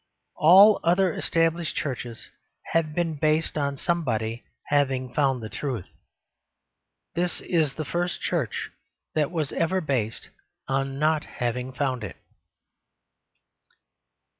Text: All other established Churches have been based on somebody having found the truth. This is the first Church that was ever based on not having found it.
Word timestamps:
All 0.37 0.79
other 0.83 1.13
established 1.13 1.75
Churches 1.75 2.29
have 2.73 2.95
been 2.95 3.13
based 3.17 3.55
on 3.55 3.77
somebody 3.77 4.43
having 4.65 5.13
found 5.13 5.43
the 5.43 5.47
truth. 5.49 5.85
This 7.13 7.39
is 7.41 7.75
the 7.75 7.85
first 7.85 8.19
Church 8.19 8.71
that 9.13 9.29
was 9.29 9.51
ever 9.53 9.79
based 9.79 10.29
on 10.67 10.97
not 10.97 11.23
having 11.25 11.71
found 11.71 12.03
it. 12.03 12.17